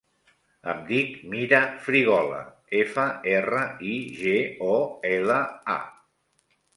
Em 0.71 0.79
dic 0.85 1.17
Mira 1.33 1.57
Frigola: 1.87 2.39
efa, 2.79 3.05
erra, 3.33 3.59
i, 3.91 3.91
ge, 4.23 4.33
o, 4.71 4.79
ela, 5.11 5.37
a. 5.75 5.77